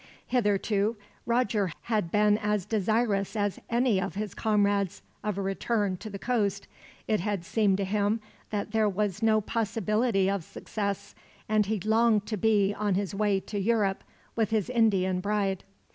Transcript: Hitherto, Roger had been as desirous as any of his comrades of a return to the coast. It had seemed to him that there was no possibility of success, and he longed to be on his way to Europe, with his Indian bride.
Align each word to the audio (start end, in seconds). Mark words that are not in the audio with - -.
Hitherto, 0.25 0.95
Roger 1.27 1.71
had 1.83 2.09
been 2.11 2.39
as 2.39 2.65
desirous 2.65 3.35
as 3.35 3.59
any 3.69 4.01
of 4.01 4.15
his 4.15 4.33
comrades 4.33 5.03
of 5.23 5.37
a 5.37 5.43
return 5.43 5.95
to 5.97 6.09
the 6.09 6.17
coast. 6.17 6.67
It 7.07 7.19
had 7.19 7.45
seemed 7.45 7.77
to 7.77 7.85
him 7.85 8.19
that 8.49 8.71
there 8.71 8.89
was 8.89 9.21
no 9.21 9.41
possibility 9.41 10.27
of 10.27 10.43
success, 10.43 11.13
and 11.47 11.67
he 11.67 11.79
longed 11.79 12.25
to 12.25 12.37
be 12.37 12.73
on 12.73 12.95
his 12.95 13.13
way 13.13 13.39
to 13.41 13.59
Europe, 13.59 14.03
with 14.35 14.49
his 14.49 14.71
Indian 14.71 15.19
bride. 15.19 15.63